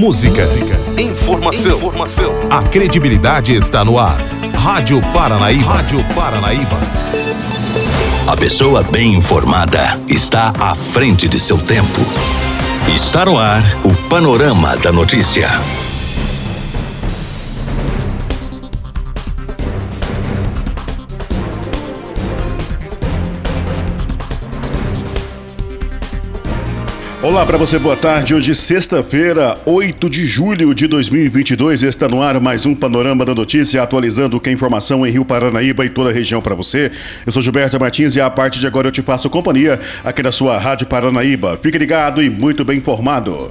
[0.00, 0.48] música,
[0.98, 2.32] informação, informação.
[2.48, 4.18] A credibilidade está no ar.
[4.54, 5.74] Rádio Paranaíba.
[5.74, 6.78] Rádio Paranaíba.
[8.26, 12.00] A pessoa bem informada está à frente de seu tempo.
[12.88, 15.50] Está no ar o Panorama da Notícia.
[27.22, 28.34] Olá para você, boa tarde.
[28.34, 33.82] Hoje, sexta-feira, 8 de julho de 2022, está no ar mais um Panorama da Notícia,
[33.82, 36.90] atualizando o que é informação em Rio Paranaíba e toda a região para você.
[37.26, 40.32] Eu sou Gilberto Martins e a partir de agora eu te faço companhia aqui na
[40.32, 41.60] sua Rádio Paranaíba.
[41.62, 43.48] Fique ligado e muito bem informado.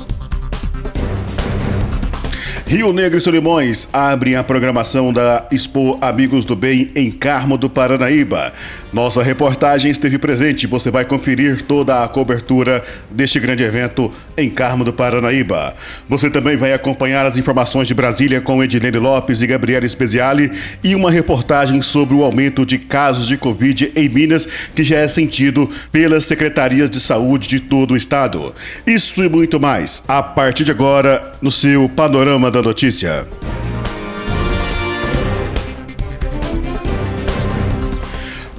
[2.69, 7.67] Rio Negro e Solimões abrem a programação da Expo Amigos do Bem em Carmo do
[7.67, 8.53] Paranaíba.
[8.91, 10.65] Nossa reportagem esteve presente.
[10.65, 15.75] Você vai conferir toda a cobertura deste grande evento em Carmo do Paranaíba.
[16.07, 20.51] Você também vai acompanhar as informações de Brasília com Edilene Lopes e Gabriela Speziale
[20.83, 25.07] e uma reportagem sobre o aumento de casos de Covid em Minas que já é
[25.07, 28.53] sentido pelas secretarias de saúde de todo o estado.
[28.87, 33.27] Isso e muito mais a partir de agora no seu Panorama da Notícia.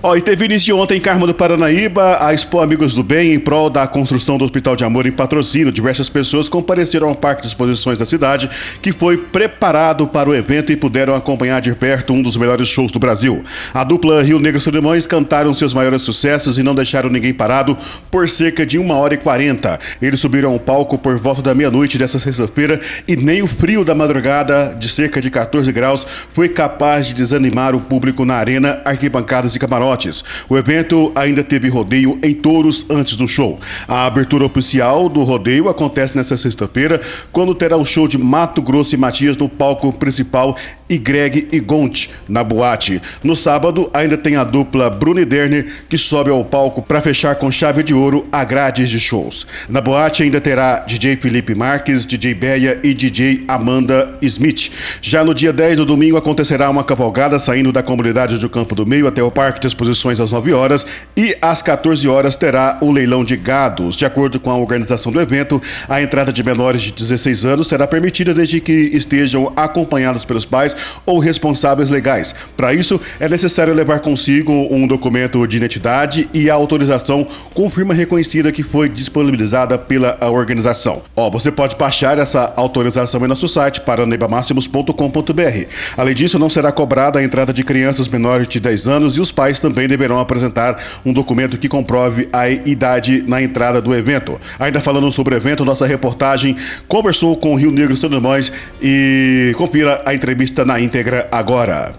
[0.03, 3.39] Ó, e teve início ontem em Carmo do Paranaíba a Expo Amigos do Bem em
[3.39, 5.71] prol da construção do Hospital de Amor em patrocínio.
[5.71, 8.49] Diversas pessoas compareceram ao Parque de Exposições da cidade,
[8.81, 12.91] que foi preparado para o evento e puderam acompanhar de perto um dos melhores shows
[12.91, 13.45] do Brasil.
[13.75, 17.77] A dupla Rio Negro Solimões cantaram seus maiores sucessos e não deixaram ninguém parado
[18.11, 19.79] por cerca de uma hora e quarenta.
[20.01, 23.95] Eles subiram ao palco por volta da meia-noite dessa sexta-feira e nem o frio da
[23.95, 29.55] madrugada, de cerca de 14 graus, foi capaz de desanimar o público na arena, arquibancadas
[29.55, 30.25] e camarotes camarotes.
[30.49, 33.59] O evento ainda teve rodeio em touros antes do show.
[33.89, 37.01] A abertura oficial do rodeio acontece nesta sexta-feira,
[37.33, 40.57] quando terá o show de Mato Grosso e Matias no palco principal
[40.91, 43.01] e Greg e Gont na boate.
[43.23, 47.37] No sábado, ainda tem a dupla Bruno e Derner, que sobe ao palco para fechar
[47.37, 49.47] com chave de ouro a grades de shows.
[49.69, 54.73] Na boate ainda terá DJ Felipe Marques, DJ Beia e DJ Amanda Smith.
[55.01, 58.85] Já no dia 10, no domingo, acontecerá uma cavalgada saindo da comunidade do Campo do
[58.85, 60.85] Meio até o Parque de exposições às 9 horas
[61.17, 63.95] e às 14 horas terá o leilão de gados.
[63.95, 67.87] De acordo com a organização do evento, a entrada de menores de 16 anos será
[67.87, 70.75] permitida desde que estejam acompanhados pelos pais
[71.05, 72.35] ou responsáveis legais.
[72.57, 77.95] Para isso, é necessário levar consigo um documento de identidade e a autorização com firma
[77.95, 81.03] reconhecida que foi disponibilizada pela organização.
[81.17, 85.67] Ó, você pode baixar essa autorização em nosso site paraneibamáximos.com.br.
[85.97, 89.33] Além disso, não será cobrada a entrada de crianças menores de 10 anos e os
[89.33, 94.39] pais também deverão apresentar um documento que comprove a idade na entrada do evento.
[94.59, 96.57] Ainda falando sobre o evento, nossa reportagem
[96.89, 98.53] conversou com o Rio Negro Solimões
[98.83, 101.97] e confira a entrevista na íntegra agora.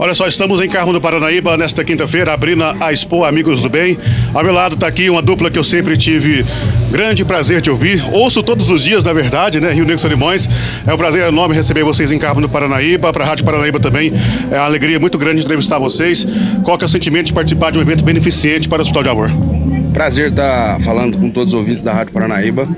[0.00, 3.96] Olha só, estamos em Carro do Paranaíba nesta quinta-feira, abrindo a Expo Amigos do Bem.
[4.32, 6.44] Ao meu lado está aqui uma dupla que eu sempre tive
[6.90, 8.02] grande prazer de ouvir.
[8.12, 9.70] Ouço todos os dias, na verdade, né?
[9.70, 10.48] Rio Negro Solimões.
[10.84, 14.12] É um prazer enorme receber vocês em Carro do Paranaíba, para a Rádio Paranaíba também.
[14.50, 16.26] É uma alegria muito grande entrevistar vocês.
[16.64, 19.08] Qual que é o sentimento de participar de um evento beneficente para o Hospital de
[19.08, 19.63] Amor?
[19.94, 22.68] Prazer estar falando com todos os ouvintes da Rádio Paranaíba.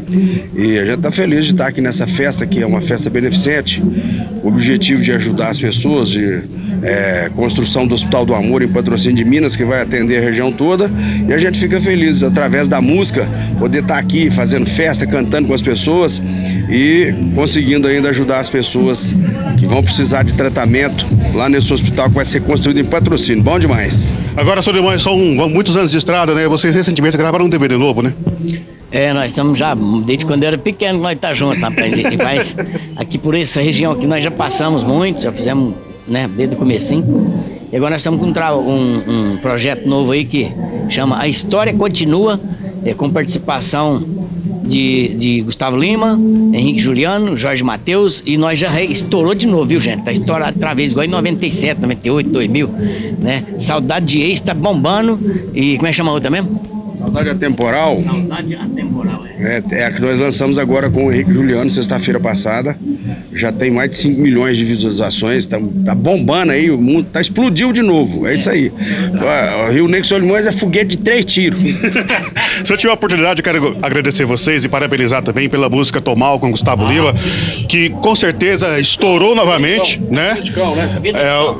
[0.55, 3.83] E a gente está feliz de estar aqui nessa festa, que é uma festa beneficente.
[4.43, 6.43] O objetivo de ajudar as pessoas, de
[6.83, 10.53] é, construção do Hospital do Amor em patrocínio de Minas, que vai atender a região
[10.53, 10.91] toda.
[11.27, 13.27] E a gente fica feliz, através da música,
[13.59, 16.21] poder estar aqui fazendo festa, cantando com as pessoas
[16.69, 19.17] e conseguindo ainda ajudar as pessoas
[19.57, 23.43] que vão precisar de tratamento lá nesse hospital que vai ser construído em patrocínio.
[23.43, 24.07] Bom demais.
[24.37, 25.17] Agora, senhor Irmão, são
[25.49, 26.49] muitos anos de estrada, né?
[26.49, 28.13] Vocês recentemente gravaram um DVD novo, né?
[28.91, 31.97] É, nós estamos já, desde quando eu era pequeno, nós estamos tá juntos, rapaz.
[31.97, 32.57] E faz
[32.97, 35.75] aqui por essa região aqui, nós já passamos muito, já fizemos
[36.09, 37.05] né, desde o comecinho.
[37.71, 40.51] E agora nós estamos com um, um, projeto novo aí que
[40.89, 42.41] chama A História Continua,
[42.85, 44.16] é, com participação
[44.67, 46.19] de, de Gustavo Lima,
[46.53, 50.03] Henrique Juliano, Jorge Matheus, e nós já estourou de novo, viu, gente?
[50.03, 52.69] Tá estourado outra vez, igual em 97, 98, 2000,
[53.19, 53.45] né?
[53.59, 55.19] Saudade de ex, tá bombando.
[55.55, 56.61] E como é que chama a outra mesmo?
[56.97, 58.03] Saudade Atemporal.
[58.03, 59.37] Saudade Atemporal, é.
[59.39, 62.77] É, é a que nós lançamos agora com o Henrique Juliano, sexta-feira passada.
[63.33, 67.21] Já tem mais de 5 milhões de visualizações, tá, tá, bombando aí, o mundo tá
[67.21, 68.27] explodiu de novo.
[68.27, 68.73] É, isso aí.
[69.69, 71.61] O Rio Negro Solimões é foguete de três tiros.
[72.65, 76.39] Se eu tiver a oportunidade, eu quero agradecer vocês e parabenizar também pela música Tomal
[76.39, 77.15] com Gustavo ah, Lima,
[77.69, 80.31] que com certeza estourou novamente, né?
[80.35, 80.97] Vida de cão, né?
[80.97, 81.01] É,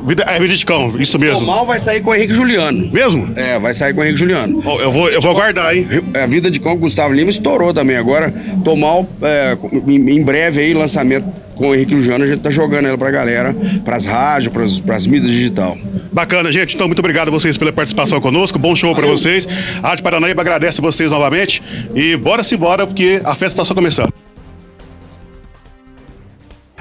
[0.05, 1.39] vida, é, vida de cão, isso mesmo.
[1.39, 2.89] Tomal vai sair com o Henrique Juliano.
[2.91, 3.31] Mesmo?
[3.35, 4.61] É, vai sair com o Henrique Juliano.
[4.65, 5.87] Oh, eu vou, eu vou aguardar, hein?
[6.21, 7.97] A vida de cão com Gustavo Lima estourou também.
[7.97, 8.33] Agora,
[8.63, 9.57] Tomal, é,
[9.87, 13.55] em breve aí, lançamento com o Henrique Luciano, a gente tá jogando ela pra galera,
[13.83, 15.77] pras rádios, pras, pras mídias digital.
[16.11, 16.75] Bacana, gente.
[16.75, 18.57] Então, muito obrigado a vocês pela participação conosco.
[18.57, 19.47] Bom show para vocês.
[19.83, 21.61] A Rádio Paranaíba agradece vocês novamente.
[21.93, 24.26] E bora-se embora, porque a festa está só começando.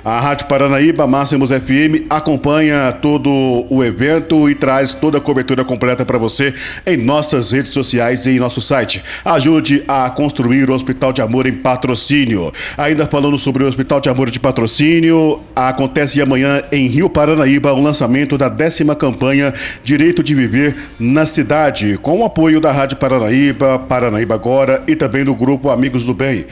[0.07, 3.29] A Rádio Paranaíba, Máximos FM, acompanha todo
[3.69, 6.55] o evento e traz toda a cobertura completa para você
[6.87, 9.03] em nossas redes sociais e em nosso site.
[9.25, 12.53] Ajude a construir o Hospital de Amor em patrocínio.
[12.79, 17.83] Ainda falando sobre o Hospital de Amor de patrocínio, acontece amanhã em Rio Paranaíba o
[17.83, 23.81] lançamento da décima campanha Direito de Viver na Cidade, com o apoio da Rádio Paranaíba,
[23.81, 26.47] Paranaíba Agora e também do Grupo Amigos do Bem.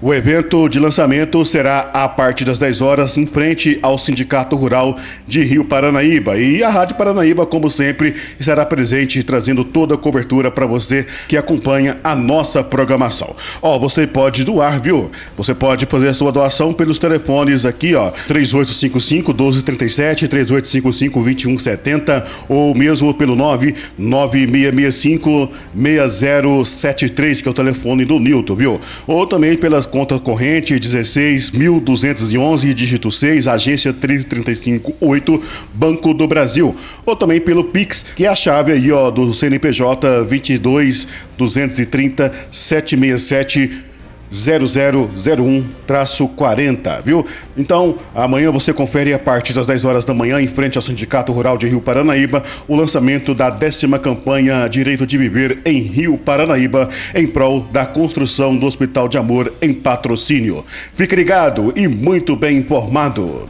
[0.00, 4.96] O evento de lançamento será a partir das 10 horas em frente ao Sindicato Rural
[5.26, 6.38] de Rio Paranaíba.
[6.38, 11.36] E a Rádio Paranaíba, como sempre, estará presente trazendo toda a cobertura para você que
[11.36, 13.34] acompanha a nossa programação.
[13.60, 15.10] Ó, você pode doar, viu?
[15.36, 22.72] Você pode fazer a sua doação pelos telefones aqui, ó, 3855 1237, 3855 2170 ou
[22.72, 28.80] mesmo pelo 99665 6073, que é o telefone do Nilton, viu?
[29.04, 35.42] Ou também pelas conta corrente 16.211, dígito 6, agência 3358,
[35.74, 36.76] Banco do Brasil.
[37.04, 43.87] Ou também pelo Pix, que é a chave aí, ó, do CNPJ 22 230 767
[44.32, 47.24] 0001-40, viu?
[47.56, 51.32] Então, amanhã você confere a partir das 10 horas da manhã, em frente ao Sindicato
[51.32, 56.88] Rural de Rio Paranaíba, o lançamento da décima campanha Direito de Viver em Rio Paranaíba,
[57.14, 60.64] em prol da construção do Hospital de Amor em patrocínio.
[60.94, 63.48] Fique ligado e muito bem informado.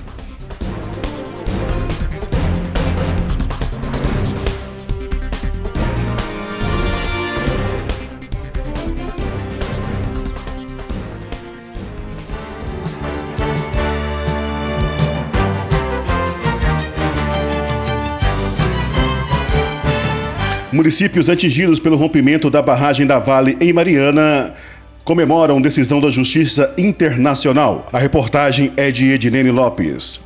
[20.79, 24.55] Municípios atingidos pelo rompimento da barragem da Vale em Mariana
[25.03, 27.89] comemoram decisão da Justiça Internacional.
[27.93, 30.21] A reportagem é de Ednene Lopes.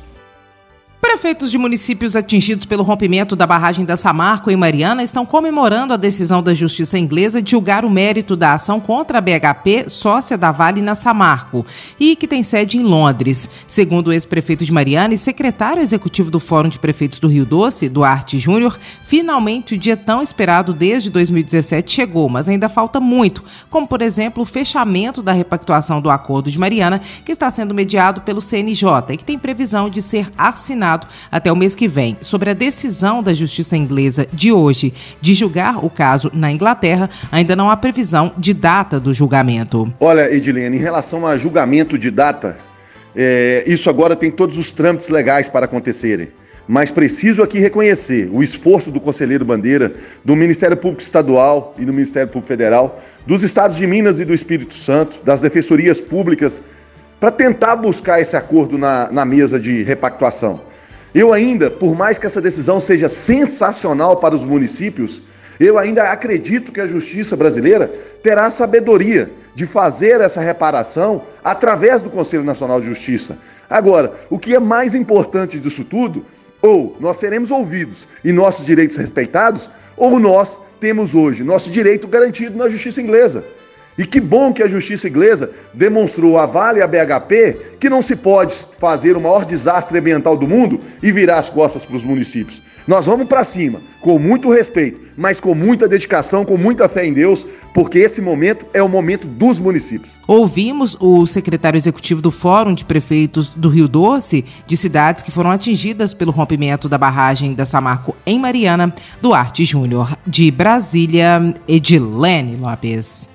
[1.03, 5.97] Prefeitos de municípios atingidos pelo rompimento da barragem da Samarco em Mariana estão comemorando a
[5.97, 10.53] decisão da justiça inglesa de julgar o mérito da ação contra a BHP, sócia da
[10.53, 11.65] Vale na Samarco,
[11.99, 13.49] e que tem sede em Londres.
[13.67, 17.89] Segundo o ex-prefeito de Mariana e secretário executivo do Fórum de Prefeitos do Rio Doce,
[17.89, 23.85] Duarte Júnior, finalmente o dia tão esperado desde 2017 chegou, mas ainda falta muito, como
[23.85, 28.41] por exemplo o fechamento da repactuação do Acordo de Mariana, que está sendo mediado pelo
[28.41, 30.92] CNJ e que tem previsão de ser assinado
[31.31, 32.17] até o mês que vem.
[32.21, 37.55] Sobre a decisão da justiça inglesa de hoje de julgar o caso na Inglaterra, ainda
[37.55, 39.91] não há previsão de data do julgamento.
[39.99, 42.57] Olha, Edilene, em relação a julgamento de data,
[43.15, 46.29] é, isso agora tem todos os trâmites legais para acontecerem.
[46.67, 49.93] Mas preciso aqui reconhecer o esforço do Conselheiro Bandeira,
[50.23, 54.33] do Ministério Público Estadual e do Ministério Público Federal, dos estados de Minas e do
[54.33, 56.61] Espírito Santo, das defensorias públicas,
[57.19, 60.61] para tentar buscar esse acordo na, na mesa de repactuação.
[61.13, 65.21] Eu ainda, por mais que essa decisão seja sensacional para os municípios,
[65.59, 67.87] eu ainda acredito que a justiça brasileira
[68.23, 73.37] terá a sabedoria de fazer essa reparação através do Conselho Nacional de Justiça.
[73.69, 76.25] Agora, o que é mais importante disso tudo,
[76.61, 82.57] ou nós seremos ouvidos e nossos direitos respeitados, ou nós temos hoje nosso direito garantido
[82.57, 83.45] na justiça inglesa.
[83.97, 88.01] E que bom que a justiça inglesa demonstrou a Vale e a BHP que não
[88.01, 92.03] se pode fazer o maior desastre ambiental do mundo e virar as costas para os
[92.03, 92.61] municípios.
[92.85, 97.13] Nós vamos para cima, com muito respeito, mas com muita dedicação, com muita fé em
[97.13, 100.13] Deus, porque esse momento é o momento dos municípios.
[100.27, 105.49] Ouvimos o secretário executivo do Fórum de Prefeitos do Rio Doce, de cidades que foram
[105.49, 110.17] atingidas pelo rompimento da barragem da Samarco em Mariana, Duarte Júnior.
[110.27, 113.32] De Brasília, Edilene Lopes.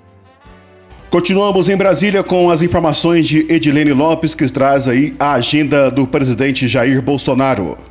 [1.11, 6.07] Continuamos em Brasília com as informações de Edilene Lopes, que traz aí a agenda do
[6.07, 7.88] presidente Jair Bolsonaro.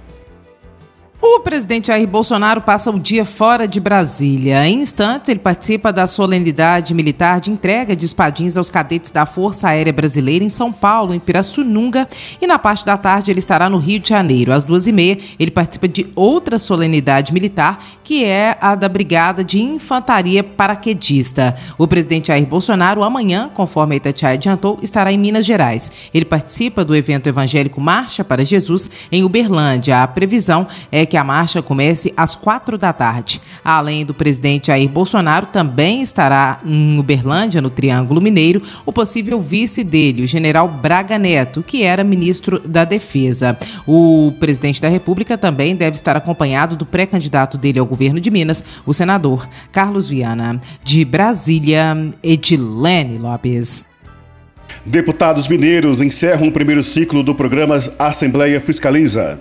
[1.19, 4.67] O presidente Jair Bolsonaro passa o dia fora de Brasília.
[4.67, 9.69] Em instantes, ele participa da solenidade militar de entrega de espadins aos cadetes da Força
[9.69, 12.07] Aérea Brasileira em São Paulo, em Pirassununga.
[12.39, 14.53] E na parte da tarde, ele estará no Rio de Janeiro.
[14.53, 19.43] Às duas e meia, ele participa de outra solenidade militar, que é a da Brigada
[19.43, 21.55] de Infantaria Paraquedista.
[21.79, 25.91] O presidente Jair Bolsonaro, amanhã, conforme a Itatiaia adiantou, estará em Minas Gerais.
[26.13, 30.03] Ele participa do evento evangélico Marcha para Jesus, em Uberlândia.
[30.03, 33.42] A previsão é que a marcha comece às quatro da tarde.
[33.64, 39.84] Além do presidente Jair Bolsonaro, também estará em Uberlândia, no Triângulo Mineiro, o possível vice
[39.84, 43.58] dele, o general Braga Neto, que era ministro da Defesa.
[43.88, 48.64] O presidente da República também deve estar acompanhado do pré-candidato dele ao governo de Minas,
[48.86, 50.62] o senador Carlos Viana.
[50.84, 53.86] De Brasília, Edilene Lopes.
[54.86, 59.40] Deputados mineiros encerram o primeiro ciclo do programa Assembleia Fiscaliza.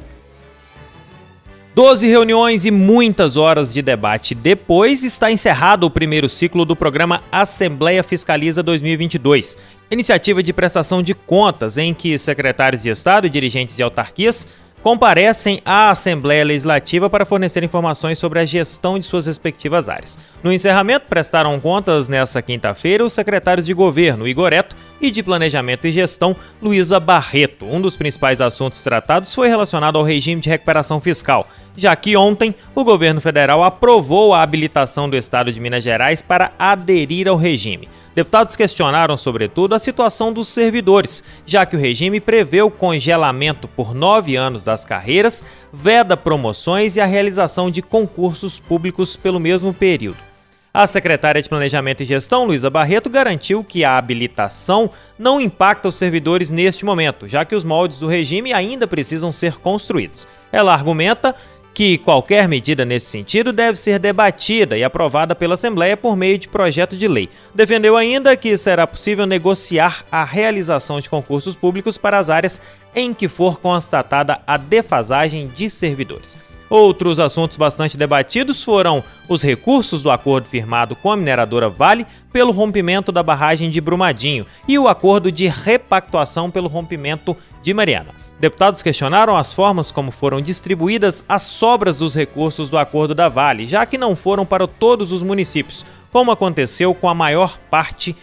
[1.76, 4.34] Doze reuniões e muitas horas de debate.
[4.34, 9.58] Depois está encerrado o primeiro ciclo do programa Assembleia Fiscaliza 2022,
[9.90, 14.48] iniciativa de prestação de contas em que secretários de Estado e dirigentes de autarquias
[14.82, 20.16] comparecem à Assembleia Legislativa para fornecer informações sobre a gestão de suas respectivas áreas.
[20.42, 25.92] No encerramento, prestaram contas nesta quinta-feira os secretários de Governo, Igoreto, e de Planejamento e
[25.92, 27.66] Gestão, Luísa Barreto.
[27.66, 32.54] Um dos principais assuntos tratados foi relacionado ao regime de recuperação fiscal, já que ontem
[32.74, 37.88] o governo federal aprovou a habilitação do Estado de Minas Gerais para aderir ao regime.
[38.14, 43.94] Deputados questionaram, sobretudo, a situação dos servidores, já que o regime prevê o congelamento por
[43.94, 50.35] nove anos das carreiras, veda promoções e a realização de concursos públicos pelo mesmo período.
[50.78, 55.94] A secretária de Planejamento e Gestão, Luísa Barreto, garantiu que a habilitação não impacta os
[55.94, 60.28] servidores neste momento, já que os moldes do regime ainda precisam ser construídos.
[60.52, 61.34] Ela argumenta
[61.72, 66.46] que qualquer medida nesse sentido deve ser debatida e aprovada pela Assembleia por meio de
[66.46, 67.30] projeto de lei.
[67.54, 72.60] Defendeu ainda que será possível negociar a realização de concursos públicos para as áreas
[72.94, 76.36] em que for constatada a defasagem de servidores.
[76.68, 82.52] Outros assuntos bastante debatidos foram os recursos do acordo firmado com a mineradora Vale pelo
[82.52, 88.26] rompimento da barragem de Brumadinho e o acordo de repactuação pelo rompimento de Mariana.
[88.38, 93.64] Deputados questionaram as formas como foram distribuídas as sobras dos recursos do acordo da Vale,
[93.64, 98.14] já que não foram para todos os municípios, como aconteceu com a maior parte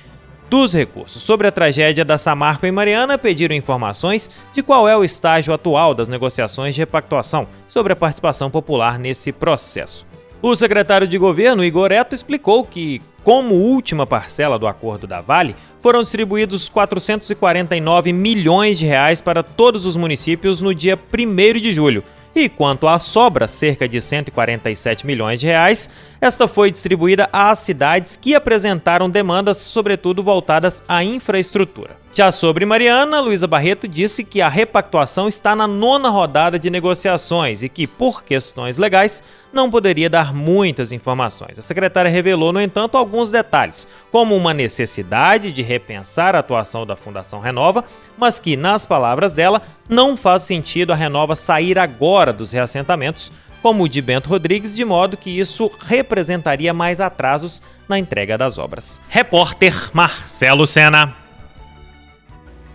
[0.53, 1.23] dos recursos.
[1.23, 5.95] Sobre a tragédia da Samarco em Mariana, pediram informações de qual é o estágio atual
[5.95, 10.05] das negociações de repactuação sobre a participação popular nesse processo.
[10.43, 15.55] O secretário de governo, Igor Eto, explicou que, como última parcela do acordo da Vale,
[15.79, 22.03] foram distribuídos 449 milhões de reais para todos os municípios no dia 1 de julho.
[22.35, 28.15] E quanto à sobra, cerca de 147 milhões de reais, esta foi distribuída às cidades
[28.15, 32.02] que apresentaram demandas, sobretudo voltadas à infraestrutura.
[32.15, 37.63] Já sobre Mariana, Luísa Barreto disse que a repactuação está na nona rodada de negociações
[37.63, 41.57] e que, por questões legais, não poderia dar muitas informações.
[41.57, 46.95] A secretária revelou, no entanto, alguns detalhes, como uma necessidade de repensar a atuação da
[46.95, 47.83] Fundação Renova,
[48.15, 53.31] mas que, nas palavras dela, não faz sentido a Renova sair agora dos reassentamentos,
[53.63, 58.59] como o de Bento Rodrigues, de modo que isso representaria mais atrasos na entrega das
[58.59, 59.01] obras.
[59.09, 61.22] Repórter Marcelo Sena.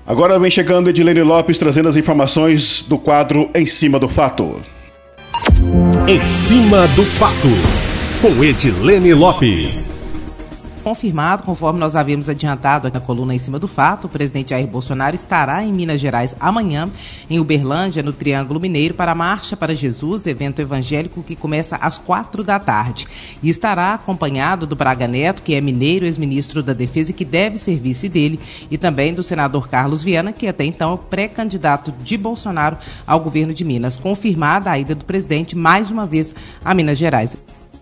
[0.09, 4.59] Agora vem chegando Edilene Lopes trazendo as informações do quadro Em Cima do Fato.
[6.09, 7.49] Em Cima do Fato,
[8.23, 9.98] com Edilene Lopes
[10.89, 15.15] confirmado, conforme nós havíamos adiantado na coluna em cima do fato, o presidente Jair Bolsonaro
[15.15, 16.89] estará em Minas Gerais amanhã,
[17.29, 21.99] em Uberlândia, no Triângulo Mineiro, para a Marcha para Jesus, evento evangélico que começa às
[21.99, 23.07] quatro da tarde.
[23.43, 27.59] E estará acompanhado do Braga Neto, que é mineiro, ex-ministro da Defesa e que deve
[27.59, 28.41] ser vice dele,
[28.71, 33.53] e também do senador Carlos Viana, que até então é pré-candidato de Bolsonaro ao governo
[33.53, 33.99] de Minas.
[33.99, 37.37] Confirmada a ida do presidente mais uma vez a Minas Gerais.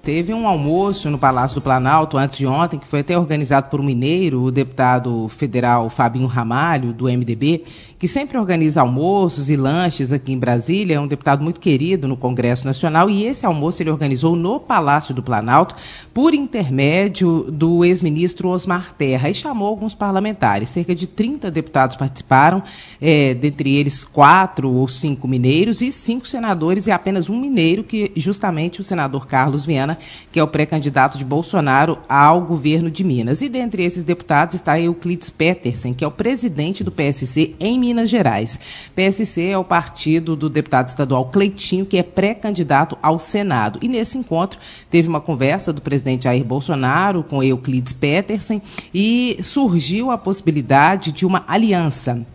[0.07, 3.81] Teve um almoço no Palácio do Planalto antes de ontem, que foi até organizado por
[3.81, 7.65] um mineiro, o deputado federal Fabinho Ramalho, do MDB,
[7.99, 10.95] que sempre organiza almoços e lanches aqui em Brasília.
[10.95, 15.13] É um deputado muito querido no Congresso Nacional e esse almoço ele organizou no Palácio
[15.13, 15.75] do Planalto
[16.15, 20.69] por intermédio do ex-ministro Osmar Terra e chamou alguns parlamentares.
[20.69, 22.63] Cerca de 30 deputados participaram,
[23.01, 28.13] é, dentre eles quatro ou cinco mineiros e cinco senadores e apenas um mineiro, que
[28.15, 29.96] justamente o senador Carlos Viana
[30.31, 33.43] Que é o pré-candidato de Bolsonaro ao governo de Minas.
[33.43, 38.09] E dentre esses deputados está Euclides Petersen, que é o presidente do PSC em Minas
[38.09, 38.59] Gerais.
[38.95, 43.79] PSC é o partido do deputado estadual Cleitinho, que é pré-candidato ao Senado.
[43.83, 44.59] E nesse encontro
[44.91, 48.63] teve uma conversa do presidente Jair Bolsonaro com Euclides Petersen
[48.95, 52.27] e surgiu a possibilidade de uma aliança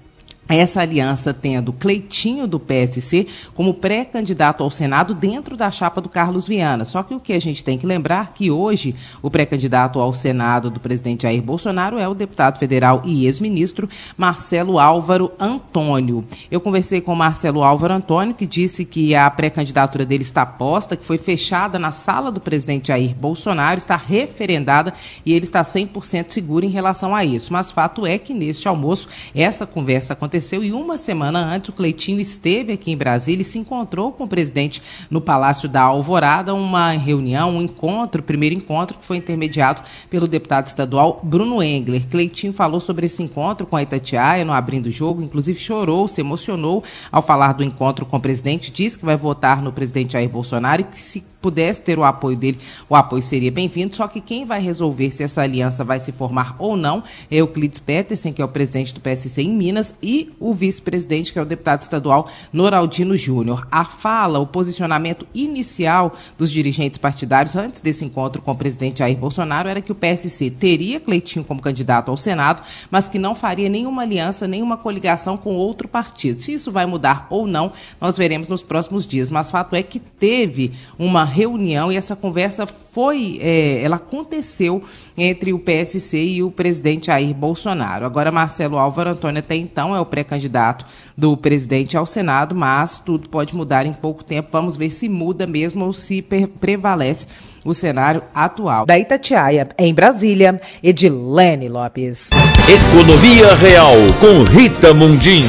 [0.54, 6.48] essa aliança tendo Cleitinho do PSC como pré-candidato ao Senado dentro da chapa do Carlos
[6.48, 6.84] Viana.
[6.84, 10.70] Só que o que a gente tem que lembrar que hoje o pré-candidato ao Senado
[10.70, 16.26] do presidente Jair Bolsonaro é o deputado federal e ex-ministro Marcelo Álvaro Antônio.
[16.50, 21.06] Eu conversei com Marcelo Álvaro Antônio, que disse que a pré-candidatura dele está posta, que
[21.06, 24.94] foi fechada na sala do presidente Jair Bolsonaro, está referendada
[25.26, 27.54] e ele está 100% seguro em relação a isso.
[27.54, 31.74] Mas fato é que neste almoço essa conversa aconteceu aconteceu e uma semana antes o
[31.74, 36.54] Cleitinho esteve aqui em Brasília e se encontrou com o presidente no Palácio da Alvorada,
[36.54, 42.08] uma reunião, um encontro, primeiro encontro que foi intermediado pelo deputado estadual Bruno Engler.
[42.08, 46.22] Cleitinho falou sobre esse encontro com a Itatiaia no abrindo o jogo, inclusive chorou, se
[46.22, 50.30] emocionou ao falar do encontro com o presidente, disse que vai votar no presidente Jair
[50.30, 54.22] Bolsonaro e que se pudesse ter o apoio dele, o apoio seria bem-vindo, só que
[54.22, 58.42] quem vai resolver se essa aliança vai se formar ou não é Euclides Petersen, que
[58.42, 62.30] é o presidente do PSC em Minas, e o vice-presidente, que é o deputado estadual
[62.54, 63.68] Noraldino Júnior.
[63.72, 69.18] A fala, o posicionamento inicial dos dirigentes partidários antes desse encontro com o presidente Jair
[69.18, 73.70] Bolsonaro era que o PSC teria Cleitinho como candidato ao Senado, mas que não faria
[73.70, 76.42] nenhuma aliança, nenhuma coligação com outro partido.
[76.42, 79.30] Se isso vai mudar ou não, nós veremos nos próximos dias.
[79.30, 84.84] Mas fato é que teve uma reunião e essa conversa foi, é, ela aconteceu
[85.18, 88.06] entre o PSC e o presidente Jair Bolsonaro.
[88.06, 90.86] Agora, Marcelo Álvaro Antônio até então é o pré-candidato
[91.18, 94.50] do presidente ao Senado, mas tudo pode mudar em pouco tempo.
[94.52, 97.28] Vamos ver se muda mesmo ou se prevalece
[97.64, 98.86] o cenário atual.
[98.86, 102.30] Da Itatiaia, em Brasília, Edilene Lopes.
[102.68, 105.44] Economia Real, com Rita Mundim.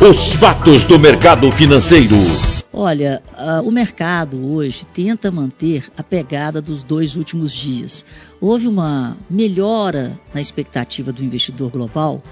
[0.00, 2.55] Os fatos do mercado financeiro.
[2.78, 8.04] Olha, uh, o mercado hoje tenta manter a pegada dos dois últimos dias.
[8.38, 12.22] Houve uma melhora na expectativa do investidor global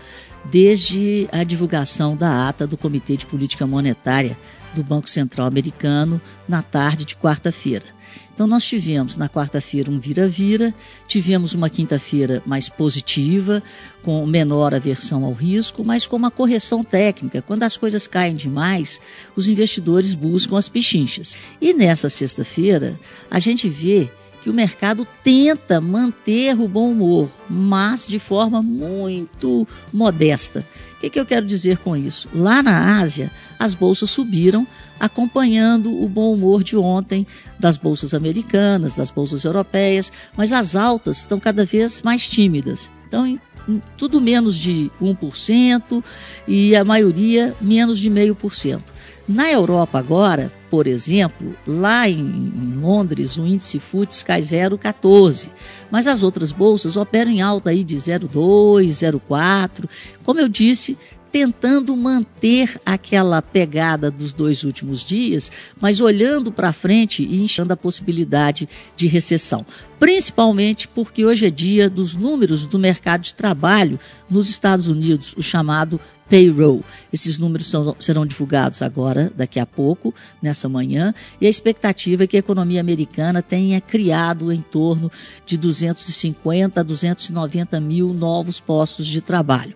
[0.44, 4.36] desde a divulgação da ata do Comitê de Política Monetária
[4.74, 7.93] do Banco Central Americano na tarde de quarta-feira.
[8.34, 10.74] Então, nós tivemos na quarta-feira um vira-vira,
[11.06, 13.62] tivemos uma quinta-feira mais positiva,
[14.02, 17.40] com menor aversão ao risco, mas com uma correção técnica.
[17.40, 19.00] Quando as coisas caem demais,
[19.36, 21.36] os investidores buscam as pichinchas.
[21.60, 22.98] E nessa sexta-feira,
[23.30, 24.10] a gente vê
[24.42, 30.66] que o mercado tenta manter o bom humor, mas de forma muito modesta.
[30.96, 32.28] O que, que eu quero dizer com isso?
[32.34, 34.66] Lá na Ásia, as bolsas subiram
[35.04, 37.26] acompanhando o bom humor de ontem
[37.60, 42.90] das bolsas americanas, das bolsas europeias, mas as altas estão cada vez mais tímidas.
[43.06, 43.38] Então, em,
[43.68, 46.02] em tudo menos de 1%
[46.48, 48.80] e a maioria menos de 0,5%.
[49.28, 55.50] Na Europa agora, por exemplo, lá em, em Londres o índice FTSE cai 0,14,
[55.90, 59.84] mas as outras bolsas operam em alta aí de 0,2, 0,4.
[60.24, 60.96] Como eu disse,
[61.34, 67.76] tentando manter aquela pegada dos dois últimos dias, mas olhando para frente e enxando a
[67.76, 69.66] possibilidade de recessão.
[69.98, 73.98] Principalmente porque hoje é dia dos números do mercado de trabalho
[74.30, 76.84] nos Estados Unidos, o chamado payroll.
[77.12, 82.26] Esses números são, serão divulgados agora, daqui a pouco, nessa manhã, e a expectativa é
[82.28, 85.10] que a economia americana tenha criado em torno
[85.44, 89.74] de 250 a 290 mil novos postos de trabalho.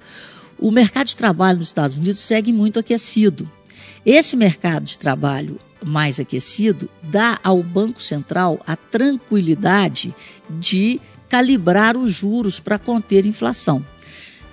[0.58, 3.48] O mercado de trabalho nos Estados Unidos segue muito aquecido.
[4.04, 10.14] Esse mercado de trabalho mais aquecido dá ao Banco Central a tranquilidade
[10.50, 13.84] de calibrar os juros para conter inflação.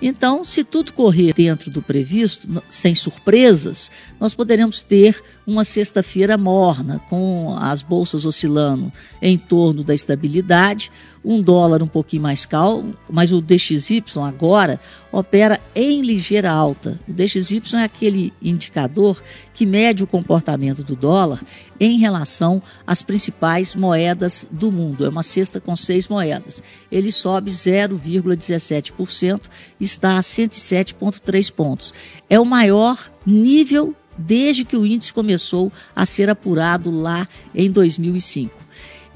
[0.00, 3.90] Então, se tudo correr dentro do previsto, sem surpresas,
[4.20, 8.92] nós poderemos ter uma sexta-feira morna, com as bolsas oscilando
[9.22, 10.92] em torno da estabilidade,
[11.26, 14.78] um dólar um pouquinho mais calmo, mas o DXY agora
[15.10, 17.00] opera em ligeira alta.
[17.08, 19.20] O DXY é aquele indicador
[19.52, 21.42] que mede o comportamento do dólar
[21.80, 25.04] em relação às principais moedas do mundo.
[25.04, 26.62] É uma cesta com seis moedas.
[26.92, 29.42] Ele sobe 0,17%,
[29.80, 31.92] está a 107,3 pontos.
[32.30, 38.65] É o maior nível desde que o índice começou a ser apurado lá em 2005.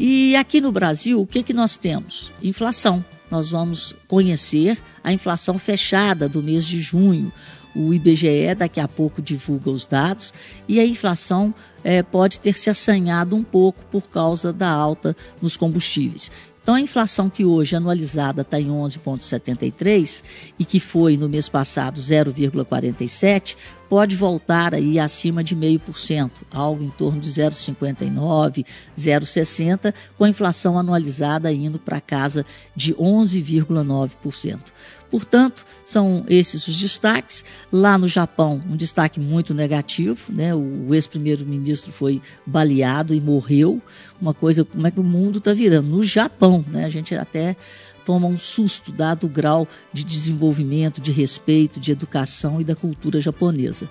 [0.03, 2.33] E aqui no Brasil, o que, que nós temos?
[2.43, 3.05] Inflação.
[3.31, 7.31] nós vamos conhecer a inflação fechada do mês de junho.
[7.77, 10.33] O IBGE daqui a pouco divulga os dados
[10.67, 15.55] e a inflação é, pode ter se assanhado um pouco por causa da alta nos
[15.55, 16.31] combustíveis.
[16.63, 20.23] Então, a inflação que hoje anualizada está em 11,73
[20.59, 23.57] e que foi no mês passado 0,47,
[23.89, 28.65] pode voltar aí acima de 0,5%, algo em torno de 0,59,
[28.97, 32.47] 0,60, com a inflação anualizada indo para casa
[32.77, 34.61] de 11,9%.
[35.11, 37.45] Portanto, são esses os destaques.
[37.73, 40.55] Lá no Japão, um destaque muito negativo, né?
[40.55, 43.83] O ex-primeiro-ministro foi baleado e morreu.
[44.21, 45.89] Uma coisa, como é que o mundo está virando?
[45.89, 46.85] No Japão, né?
[46.85, 47.57] A gente até
[48.05, 53.21] toma um susto dado o grau de desenvolvimento, de respeito, de educação e da cultura
[53.21, 53.89] japonesa.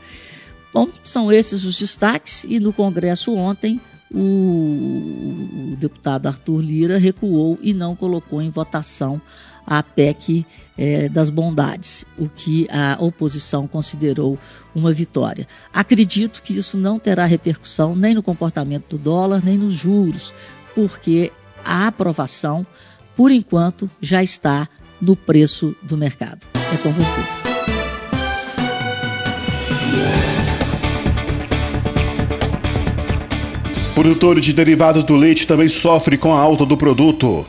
[0.74, 3.82] Bom, são esses os destaques e no Congresso ontem
[4.13, 9.22] o, o deputado Arthur Lira recuou e não colocou em votação
[9.69, 10.43] a PEC
[10.75, 14.39] é, das bondades, o que a oposição considerou
[14.73, 15.47] uma vitória.
[15.71, 20.34] Acredito que isso não terá repercussão nem no comportamento do dólar, nem nos juros,
[20.73, 21.32] porque
[21.63, 22.65] a aprovação,
[23.15, 24.67] por enquanto, já está
[24.99, 26.47] no preço do mercado.
[26.73, 27.43] É com vocês.
[33.93, 37.45] Produtores de derivados do leite também sofre com a alta do produto.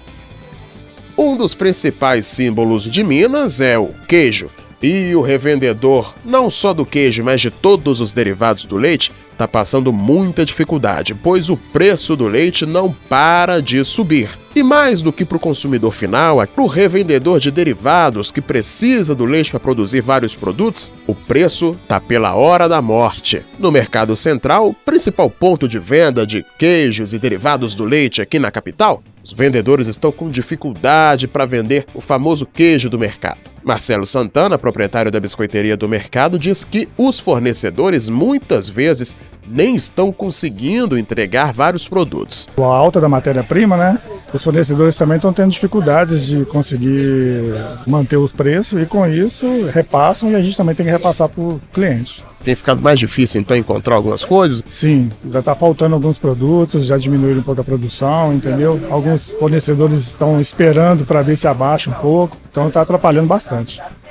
[1.16, 4.50] Um dos principais símbolos de Minas é o queijo.
[4.82, 9.48] E o revendedor, não só do queijo, mas de todos os derivados do leite, está
[9.48, 14.28] passando muita dificuldade, pois o preço do leite não para de subir.
[14.54, 18.40] E mais do que para o consumidor final, é para o revendedor de derivados que
[18.40, 23.44] precisa do leite para produzir vários produtos, o preço tá pela hora da morte.
[23.58, 28.50] No Mercado Central, principal ponto de venda de queijos e derivados do leite aqui na
[28.50, 33.38] capital, os vendedores estão com dificuldade para vender o famoso queijo do mercado.
[33.64, 39.14] Marcelo Santana, proprietário da biscoiteria do mercado, diz que os fornecedores muitas vezes
[39.50, 42.48] nem estão conseguindo entregar vários produtos.
[42.56, 43.98] A alta da matéria-prima, né?
[44.32, 47.52] Os fornecedores também estão tendo dificuldades de conseguir
[47.86, 51.42] manter os preços e com isso repassam e a gente também tem que repassar para
[51.42, 52.24] o cliente.
[52.44, 54.62] Tem ficado mais difícil então encontrar algumas coisas?
[54.68, 58.80] Sim, já está faltando alguns produtos, já diminuíram um pouco a produção, entendeu?
[58.88, 63.49] Alguns fornecedores estão esperando para ver se abaixa um pouco, então está atrapalhando bastante.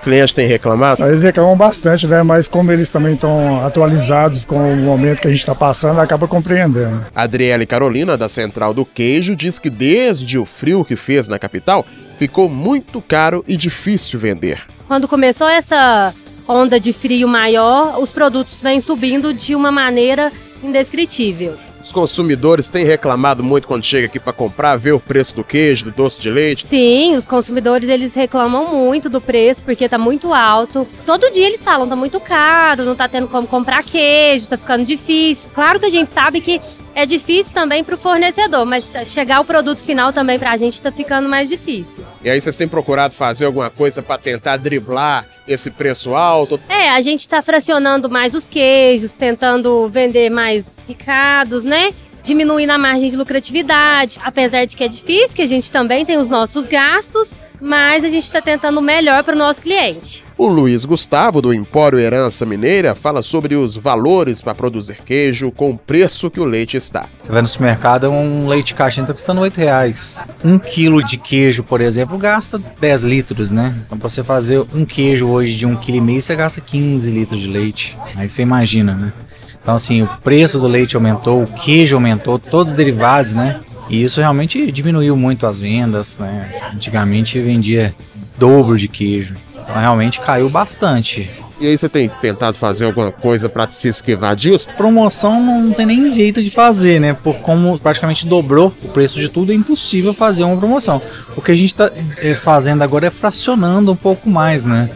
[0.01, 1.03] Clientes têm reclamado?
[1.05, 2.23] Eles reclamam bastante, né?
[2.23, 6.27] Mas como eles também estão atualizados com o momento que a gente está passando, acaba
[6.27, 7.05] compreendendo.
[7.13, 11.85] Adriele Carolina, da Central do Queijo, diz que desde o frio que fez na capital,
[12.17, 14.61] ficou muito caro e difícil vender.
[14.87, 16.13] Quando começou essa
[16.47, 20.31] onda de frio maior, os produtos vêm subindo de uma maneira
[20.63, 21.57] indescritível.
[21.81, 25.85] Os consumidores têm reclamado muito quando chega aqui para comprar, ver o preço do queijo,
[25.85, 26.65] do doce de leite?
[26.65, 30.87] Sim, os consumidores eles reclamam muito do preço porque tá muito alto.
[31.05, 34.83] Todo dia eles falam tá muito caro, não tá tendo como comprar queijo, tá ficando
[34.83, 35.49] difícil.
[35.53, 36.61] Claro que a gente sabe que
[36.93, 40.81] é difícil também para o fornecedor, mas chegar o produto final também para a gente
[40.81, 42.03] tá ficando mais difícil.
[42.23, 46.59] E aí vocês têm procurado fazer alguma coisa para tentar driblar esse preço alto?
[46.69, 51.93] É, a gente está fracionando mais os queijos, tentando vender mais picados, né?
[52.23, 56.17] Diminuindo a margem de lucratividade, apesar de que é difícil, que a gente também tem
[56.17, 60.23] os nossos gastos, mas a gente está tentando o melhor para o nosso cliente.
[60.37, 65.71] O Luiz Gustavo, do Empório Herança Mineira, fala sobre os valores para produzir queijo com
[65.71, 67.09] o preço que o leite está.
[67.21, 70.17] Você vai no supermercado, um leite caixinha está custando R$ reais.
[70.43, 73.75] Um quilo de queijo, por exemplo, gasta 10 litros, né?
[73.85, 77.11] Então, para você fazer um queijo hoje de um quilo e meio, você gasta 15
[77.11, 77.97] litros de leite.
[78.15, 79.13] Aí você imagina, né?
[79.61, 83.59] Então, assim, o preço do leite aumentou, o queijo aumentou, todos os derivados, né?
[83.89, 86.71] E isso realmente diminuiu muito as vendas, né?
[86.73, 87.93] Antigamente vendia
[88.37, 89.35] dobro de queijo.
[89.53, 91.29] Então realmente caiu bastante.
[91.59, 94.69] E aí você tem tentado fazer alguma coisa para se esquivar disso?
[94.77, 97.13] Promoção não tem nem jeito de fazer, né?
[97.13, 101.01] Por como praticamente dobrou o preço de tudo, é impossível fazer uma promoção.
[101.35, 104.89] O que a gente está é, fazendo agora é fracionando um pouco mais, né?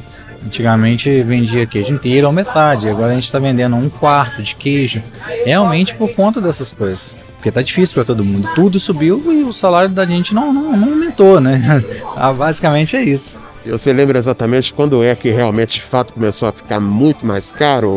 [0.45, 5.01] Antigamente vendia queijo inteiro ou metade, agora a gente está vendendo um quarto de queijo,
[5.45, 7.15] realmente por conta dessas coisas.
[7.35, 8.49] Porque tá difícil para todo mundo.
[8.55, 11.83] Tudo subiu e o salário da gente não, não, não aumentou, né?
[12.15, 13.37] ah, basicamente é isso.
[13.65, 17.89] Você lembra exatamente quando é que realmente de fato começou a ficar muito mais caro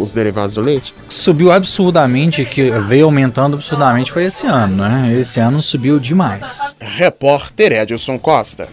[0.00, 0.94] os derivados do leite?
[1.08, 5.14] Subiu absurdamente, que veio aumentando absurdamente foi esse ano, né?
[5.18, 6.74] Esse ano subiu demais.
[6.78, 8.68] Repórter Edilson Costa.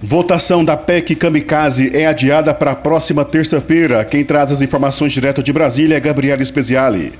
[0.00, 4.04] Votação da PEC Kamikaze é adiada para a próxima terça-feira.
[4.04, 7.14] Quem traz as informações direto de Brasília é Gabriela Speziale.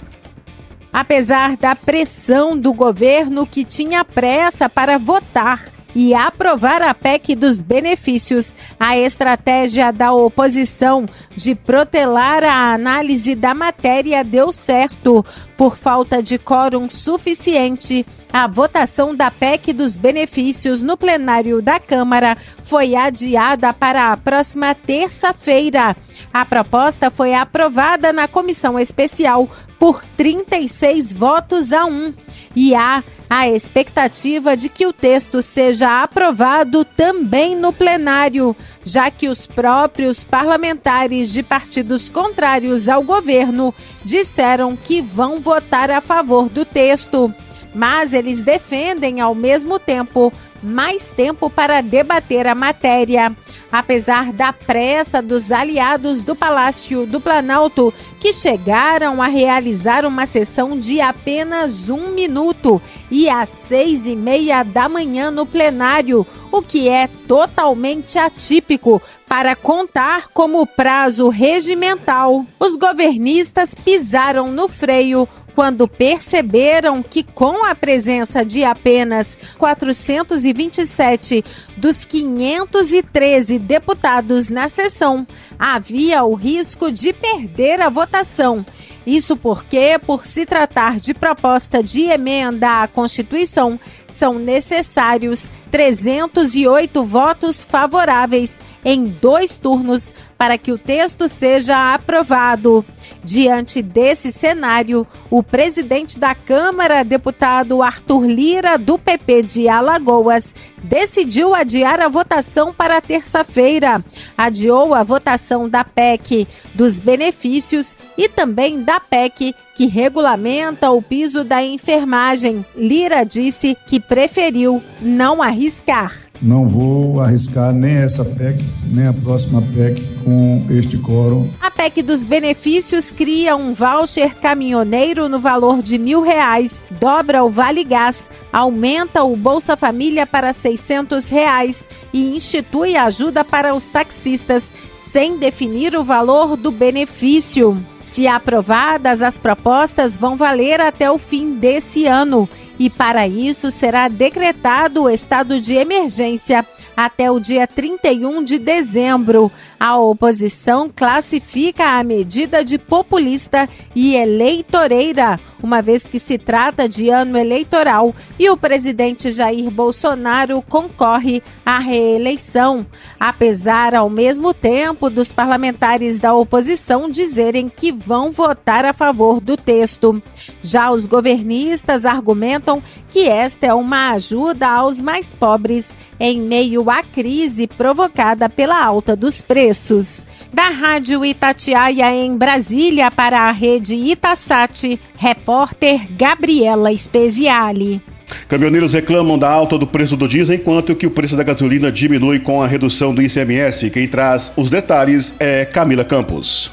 [0.92, 7.62] Apesar da pressão do governo que tinha pressa para votar e aprovar a PEC dos
[7.62, 8.54] benefícios.
[8.78, 15.24] A estratégia da oposição de protelar a análise da matéria deu certo.
[15.56, 22.36] Por falta de quórum suficiente, a votação da PEC dos benefícios no plenário da Câmara
[22.62, 25.96] foi adiada para a próxima terça-feira.
[26.30, 32.25] A proposta foi aprovada na comissão especial por 36 votos a 1
[32.56, 39.28] e há a expectativa de que o texto seja aprovado também no plenário, já que
[39.28, 46.64] os próprios parlamentares de partidos contrários ao governo disseram que vão votar a favor do
[46.64, 47.32] texto.
[47.74, 50.32] Mas eles defendem, ao mesmo tempo,
[50.66, 53.34] mais tempo para debater a matéria.
[53.70, 60.78] Apesar da pressa dos aliados do Palácio do Planalto, que chegaram a realizar uma sessão
[60.78, 66.88] de apenas um minuto e às seis e meia da manhã no plenário, o que
[66.88, 72.46] é totalmente atípico para contar como prazo regimental.
[72.58, 81.42] Os governistas pisaram no freio quando perceberam que, com a presença de apenas 427
[81.78, 85.26] dos 513 deputados na sessão,
[85.58, 88.66] havia o risco de perder a votação.
[89.06, 97.64] Isso porque, por se tratar de proposta de emenda à Constituição, são necessários 308 votos
[97.64, 102.84] favoráveis em dois turnos para que o texto seja aprovado.
[103.24, 111.52] Diante desse cenário, o presidente da Câmara, deputado Arthur Lira, do PP de Alagoas, decidiu
[111.52, 114.04] adiar a votação para terça-feira.
[114.38, 121.42] Adiou a votação da PEC dos benefícios e também da PEC que regulamenta o piso
[121.42, 122.64] da enfermagem.
[122.76, 126.25] Lira disse que preferiu não arriscar.
[126.42, 131.50] Não vou arriscar nem essa PEC, nem a próxima PEC com este quórum.
[131.60, 137.48] A PEC dos benefícios cria um voucher caminhoneiro no valor de mil reais, dobra o
[137.48, 144.72] Vale Gás, aumenta o Bolsa Família para seiscentos reais e institui ajuda para os taxistas,
[144.96, 147.76] sem definir o valor do benefício.
[148.02, 154.08] Se aprovadas, as propostas vão valer até o fim desse ano e, para isso, será
[154.08, 156.64] decretado o estado de emergência
[156.96, 159.52] até o dia 31 de dezembro.
[159.78, 167.10] A oposição classifica a medida de populista e eleitoreira, uma vez que se trata de
[167.10, 172.86] ano eleitoral e o presidente Jair Bolsonaro concorre à reeleição.
[173.20, 179.58] Apesar, ao mesmo tempo, dos parlamentares da oposição dizerem que vão votar a favor do
[179.58, 180.22] texto.
[180.62, 187.02] Já os governistas argumentam que esta é uma ajuda aos mais pobres em meio à
[187.02, 190.26] crise provocada pela alta dos preços.
[190.52, 198.00] Da Rádio Itatiaia em Brasília para a rede Itasat, repórter Gabriela Speziale.
[198.48, 202.40] Caminhoneiros reclamam da alta do preço do diesel, enquanto que o preço da gasolina diminui
[202.40, 203.90] com a redução do ICMS.
[203.90, 206.72] Quem traz os detalhes é Camila Campos.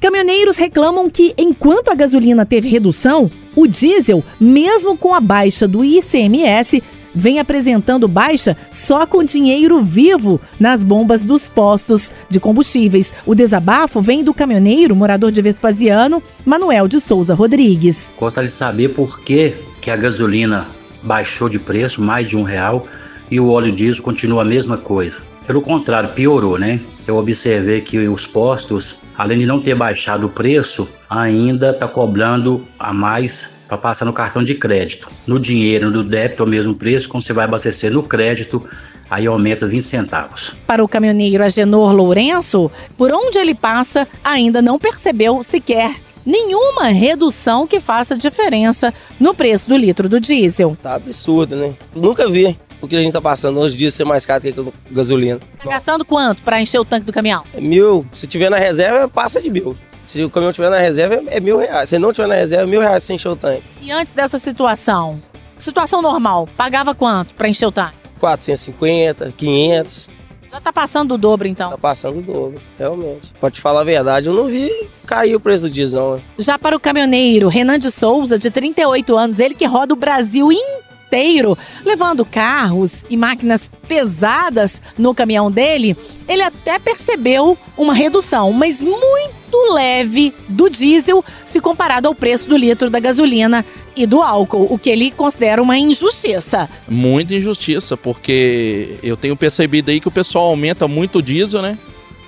[0.00, 5.84] Caminhoneiros reclamam que, enquanto a gasolina teve redução, o diesel, mesmo com a baixa do
[5.84, 6.82] ICMS,
[7.18, 13.12] vem apresentando baixa só com dinheiro vivo nas bombas dos postos de combustíveis.
[13.26, 18.12] O desabafo vem do caminhoneiro, morador de Vespasiano, Manuel de Souza Rodrigues.
[18.16, 20.68] Gostaria de saber por que, que a gasolina
[21.02, 22.86] baixou de preço, mais de um real,
[23.30, 25.20] e o óleo diesel continua a mesma coisa.
[25.46, 26.80] Pelo contrário, piorou, né?
[27.06, 32.64] Eu observei que os postos, além de não ter baixado o preço, ainda está cobrando
[32.78, 35.10] a mais para passar no cartão de crédito.
[35.26, 38.64] No dinheiro, no débito, é o mesmo preço, quando você vai abastecer no crédito,
[39.10, 40.56] aí aumenta 20 centavos.
[40.66, 47.66] Para o caminhoneiro Agenor Lourenço, por onde ele passa, ainda não percebeu sequer nenhuma redução
[47.66, 50.76] que faça diferença no preço do litro do diesel.
[50.82, 51.74] Tá absurdo, né?
[51.94, 54.64] Nunca vi o que a gente tá passando hoje dia ser mais caro que a
[54.90, 55.40] gasolina.
[55.62, 57.44] Tá gastando quanto para encher o tanque do caminhão?
[57.52, 58.06] É mil.
[58.12, 59.76] Se tiver na reserva, passa de mil.
[60.08, 61.90] Se o caminhão tiver na reserva, é mil reais.
[61.90, 63.62] Se não tiver na reserva, é mil reais pra encher o tanque.
[63.82, 65.22] E antes dessa situação,
[65.58, 67.92] situação normal, pagava quanto para encher o tanque?
[68.18, 70.08] 450, 500.
[70.50, 71.68] Já tá passando o dobro, então?
[71.72, 73.34] Tá passando o dobro, realmente.
[73.38, 74.72] Pode te falar a verdade, eu não vi
[75.04, 76.16] cair o preço do diesel.
[76.16, 76.22] Né?
[76.38, 80.48] Já para o caminhoneiro Renan de Souza, de 38 anos, ele que roda o Brasil
[80.50, 85.94] inteiro, levando carros e máquinas pesadas no caminhão dele,
[86.26, 92.48] ele até percebeu uma redução, mas muito muito leve do diesel se comparado ao preço
[92.48, 93.64] do litro da gasolina
[93.96, 96.68] e do álcool, o que ele considera uma injustiça.
[96.88, 101.76] Muita injustiça, porque eu tenho percebido aí que o pessoal aumenta muito o diesel, né?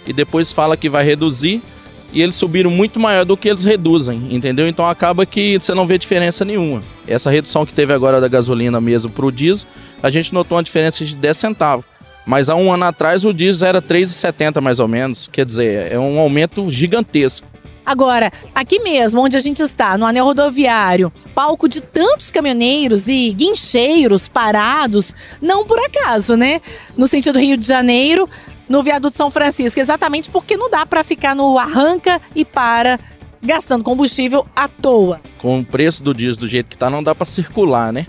[0.06, 1.62] E depois fala que vai reduzir
[2.12, 4.66] e eles subiram muito maior do que eles reduzem, entendeu?
[4.66, 6.82] Então acaba que você não vê diferença nenhuma.
[7.06, 9.68] Essa redução que teve agora da gasolina mesmo para o diesel,
[10.02, 11.84] a gente notou uma diferença de 10 centavos.
[12.30, 15.26] Mas há um ano atrás o diesel era 3,70 mais ou menos.
[15.26, 17.44] Quer dizer, é um aumento gigantesco.
[17.84, 23.32] Agora, aqui mesmo, onde a gente está, no anel rodoviário, palco de tantos caminhoneiros e
[23.32, 25.12] guincheiros parados,
[25.42, 26.60] não por acaso, né?
[26.96, 28.28] No sentido Rio de Janeiro,
[28.68, 33.00] no viaduto São Francisco, exatamente porque não dá para ficar no arranca e para
[33.42, 35.20] gastando combustível à toa.
[35.38, 38.06] Com o preço do diesel do jeito que tá, não dá para circular, né?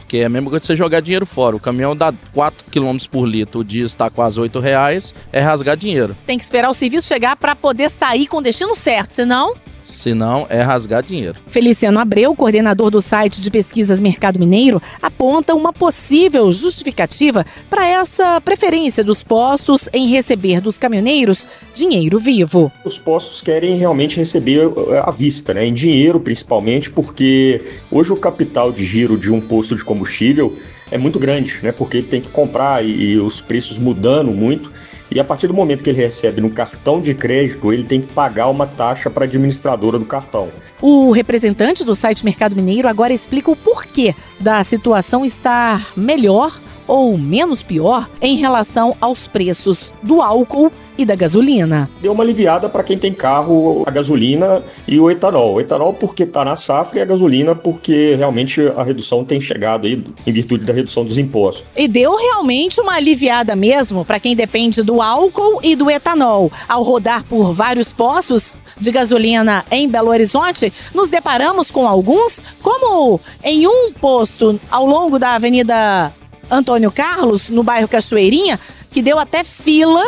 [0.00, 1.56] Porque é a mesma coisa você jogar dinheiro fora.
[1.56, 5.76] O caminhão dá 4 km por litro, o diesel está quase 8 reais, é rasgar
[5.76, 6.16] dinheiro.
[6.26, 10.14] Tem que esperar o serviço chegar para poder sair com o destino certo, senão se
[10.14, 11.36] não é rasgar dinheiro.
[11.46, 18.40] Feliciano Abreu, coordenador do site de pesquisas Mercado Mineiro, aponta uma possível justificativa para essa
[18.40, 22.72] preferência dos postos em receber dos caminhoneiros dinheiro vivo.
[22.84, 28.16] Os postos querem realmente receber eh, à vista, né, em dinheiro principalmente, porque hoje o
[28.16, 30.56] capital de giro de um posto de combustível
[30.90, 34.72] é muito grande, né, porque ele tem que comprar e, e os preços mudando muito.
[35.14, 38.08] E a partir do momento que ele recebe no cartão de crédito, ele tem que
[38.08, 40.48] pagar uma taxa para a administradora do cartão.
[40.82, 47.16] O representante do site Mercado Mineiro agora explica o porquê da situação estar melhor ou
[47.16, 51.90] menos pior em relação aos preços do álcool e da gasolina.
[52.00, 55.54] Deu uma aliviada para quem tem carro, a gasolina e o etanol.
[55.54, 59.86] O etanol porque está na safra e a gasolina porque realmente a redução tem chegado
[59.86, 61.68] aí em virtude da redução dos impostos.
[61.76, 66.50] E deu realmente uma aliviada mesmo para quem depende do álcool e do etanol.
[66.68, 73.20] Ao rodar por vários postos de gasolina em Belo Horizonte, nos deparamos com alguns, como
[73.42, 76.12] em um posto ao longo da Avenida
[76.50, 78.58] Antônio Carlos, no bairro Cachoeirinha,
[78.90, 80.02] que deu até fila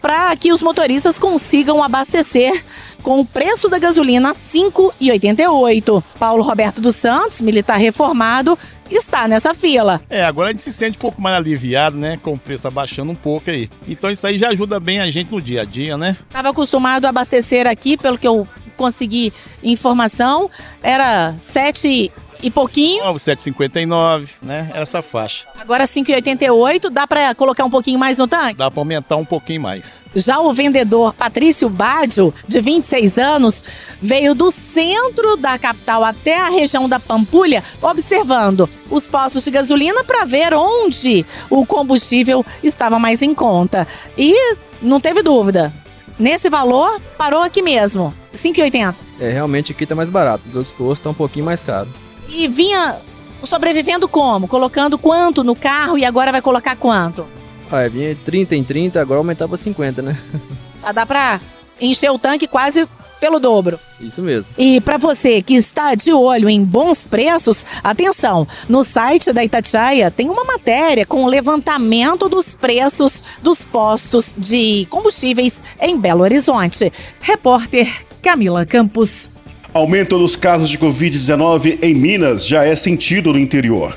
[0.00, 2.64] para que os motoristas consigam abastecer
[3.02, 6.02] com o preço da gasolina R$ 5,88.
[6.18, 8.58] Paulo Roberto dos Santos, militar reformado,
[8.90, 10.00] está nessa fila.
[10.08, 12.18] É, agora a gente se sente um pouco mais aliviado, né?
[12.22, 13.70] Com o preço abaixando um pouco aí.
[13.86, 16.16] Então isso aí já ajuda bem a gente no dia a dia, né?
[16.28, 20.48] Estava acostumado a abastecer aqui, pelo que eu consegui informação,
[20.82, 23.04] era 7 e pouquinho.
[23.04, 24.70] 7,59, né?
[24.74, 25.46] Essa faixa.
[25.58, 28.54] Agora 5,88, dá para colocar um pouquinho mais no tanque?
[28.54, 30.04] Dá para aumentar um pouquinho mais.
[30.14, 33.62] Já o vendedor Patrício Badio, de 26 anos,
[34.00, 40.04] veio do centro da capital até a região da Pampulha, observando os postos de gasolina
[40.04, 43.86] para ver onde o combustível estava mais em conta.
[44.16, 45.72] E não teve dúvida.
[46.18, 48.94] Nesse valor, parou aqui mesmo, 5,80.
[49.20, 50.42] É, realmente aqui tá mais barato.
[50.48, 51.88] Os outros postos tá um pouquinho mais caro.
[52.28, 53.00] E vinha
[53.44, 54.48] sobrevivendo como?
[54.48, 57.26] Colocando quanto no carro e agora vai colocar quanto?
[57.70, 60.18] Ah, vinha 30 em 30, agora aumentava 50, né?
[60.82, 61.40] Já dá pra
[61.80, 62.88] encher o tanque quase
[63.20, 63.78] pelo dobro.
[64.00, 64.52] Isso mesmo.
[64.56, 70.10] E para você que está de olho em bons preços, atenção, no site da Itatiaia
[70.10, 76.92] tem uma matéria com o levantamento dos preços dos postos de combustíveis em Belo Horizonte.
[77.20, 79.28] Repórter Camila Campos.
[79.74, 83.96] Aumento dos casos de Covid-19 em Minas já é sentido no interior.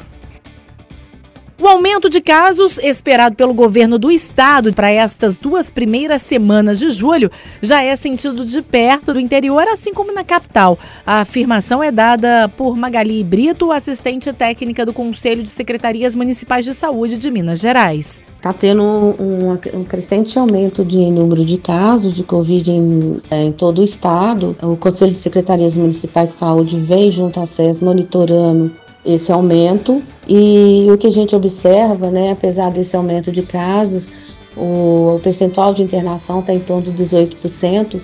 [1.61, 6.89] O aumento de casos esperado pelo governo do estado para estas duas primeiras semanas de
[6.89, 7.29] julho
[7.61, 10.79] já é sentido de perto do interior, assim como na capital.
[11.05, 16.73] A afirmação é dada por Magali Brito, assistente técnica do Conselho de Secretarias Municipais de
[16.73, 18.19] Saúde de Minas Gerais.
[18.37, 23.51] Está tendo um, um, crescente aumento de número de casos de Covid em, é, em
[23.51, 24.55] todo o estado.
[24.63, 28.71] O Conselho de Secretarias Municipais de Saúde vem junto à SES monitorando
[29.05, 30.01] esse aumento.
[30.27, 34.07] E o que a gente observa, né, apesar desse aumento de casos,
[34.55, 37.99] o, percentual de internação está em torno de 18%,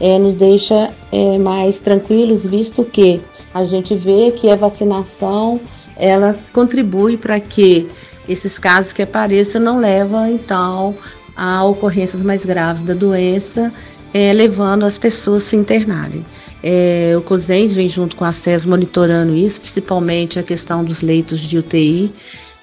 [0.00, 3.20] é, nos deixa é, mais tranquilos, visto que
[3.52, 5.60] a gente vê que a vacinação
[5.96, 7.88] ela contribui para que
[8.28, 10.96] esses casos que apareçam não levam então
[11.36, 13.72] a ocorrências mais graves da doença,
[14.12, 16.24] é, levando as pessoas a se internarem.
[16.62, 21.40] É, o COSENS vem junto com a SES monitorando isso, principalmente a questão dos leitos
[21.40, 22.12] de UTI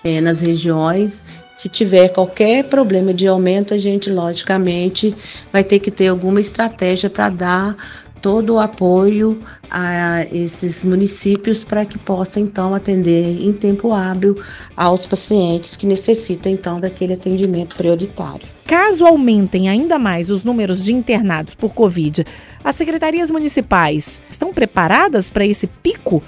[0.03, 1.23] é, nas regiões.
[1.55, 5.13] Se tiver qualquer problema de aumento, a gente, logicamente,
[5.51, 7.77] vai ter que ter alguma estratégia para dar
[8.21, 14.39] todo o apoio a esses municípios para que possa então atender em tempo hábil
[14.75, 18.47] aos pacientes que necessitam então daquele atendimento prioritário.
[18.65, 22.25] caso aumentem ainda mais os números de internados por Covid,
[22.63, 26.23] as secretarias municipais estão preparadas para esse pico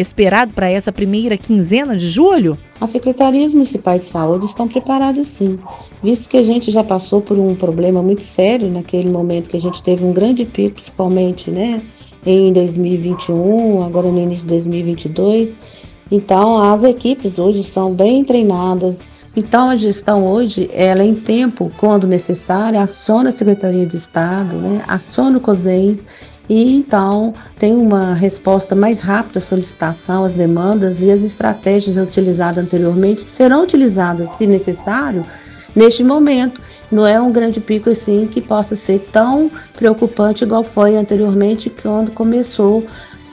[0.00, 2.56] esperado para essa primeira quinzena de julho?
[2.80, 5.58] As secretarias municipais de saúde estão preparadas sim,
[6.02, 9.60] visto que a gente já passou por um problema muito sério naquele momento que a
[9.60, 11.82] gente teve um grande pico, principalmente, né,
[12.24, 15.50] em 2021, agora no início de 2022.
[16.10, 19.00] Então, as equipes hoje são bem treinadas.
[19.36, 24.82] Então, a gestão hoje, ela em tempo, quando necessário, aciona a Secretaria de Estado, né,
[24.88, 26.02] aciona o COSENS
[26.48, 32.64] e então tem uma resposta mais rápida à solicitação, às demandas e as estratégias utilizadas
[32.64, 35.24] anteriormente serão utilizadas, se necessário,
[35.76, 36.60] neste momento.
[36.90, 42.12] Não é um grande pico assim que possa ser tão preocupante igual foi anteriormente quando
[42.12, 42.84] começou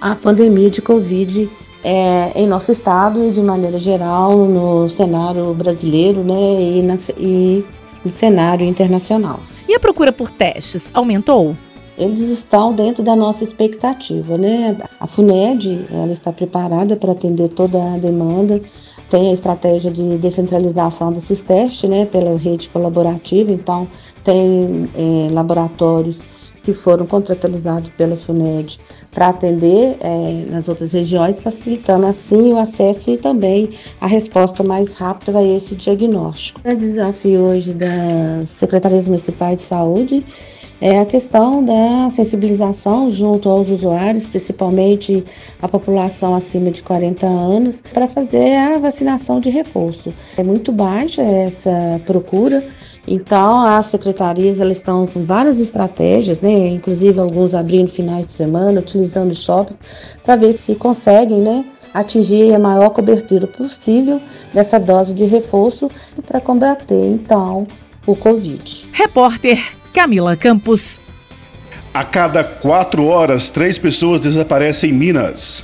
[0.02, 1.50] a pandemia de Covid
[1.84, 7.64] é, em nosso estado e de maneira geral no cenário brasileiro né, e, na, e
[8.04, 9.40] no cenário internacional.
[9.70, 11.56] E a procura por testes aumentou?
[11.98, 14.78] Eles estão dentro da nossa expectativa, né?
[15.00, 18.62] A FUNED, ela está preparada para atender toda a demanda,
[19.10, 23.88] tem a estratégia de descentralização desses testes, né, pela rede colaborativa, então
[24.24, 26.24] tem é, laboratórios
[26.64, 28.80] que foram contratualizados pela FUNED
[29.12, 33.70] para atender é, nas outras regiões, facilitando assim o acesso e também
[34.02, 36.60] a resposta mais rápida a esse diagnóstico.
[36.66, 40.26] O desafio hoje das secretarias municipais de saúde
[40.82, 45.24] é a questão da sensibilização junto aos usuários, principalmente
[45.62, 50.14] a população acima de 40 anos, para fazer a vacinação de reforço.
[50.38, 52.66] É muito baixa essa procura.
[53.08, 56.68] Então, as secretarias elas estão com várias estratégias, né?
[56.70, 59.76] inclusive alguns abrindo finais de semana, utilizando o shopping,
[60.24, 64.20] para ver se conseguem né, atingir a maior cobertura possível
[64.52, 65.88] dessa dose de reforço
[66.26, 67.68] para combater, então,
[68.08, 68.90] o Covid.
[68.92, 71.00] Repórter Camila Campos.
[71.94, 75.64] A cada quatro horas, três pessoas desaparecem em Minas.